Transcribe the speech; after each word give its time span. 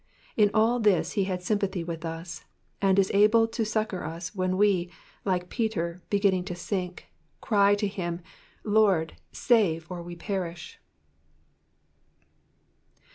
In 0.35 0.49
all 0.55 0.79
this 0.79 1.13
ho 1.13 1.23
has 1.25 1.45
sympathy 1.45 1.83
with 1.83 1.99
U3, 2.01 2.43
and 2.81 2.97
is 2.97 3.11
able 3.13 3.47
to 3.49 3.63
succour 3.63 4.03
us 4.03 4.33
when 4.33 4.57
we, 4.57 4.89
like 5.25 5.47
Peter, 5.51 6.01
beginning 6.09 6.43
to 6.45 6.55
sink, 6.55 7.11
cry 7.39 7.75
to 7.75 7.87
him, 7.87 8.21
Lord, 8.63 9.13
save, 9.31 9.85
or 9.91 10.01
we 10.01 10.15
perish." 10.15 10.79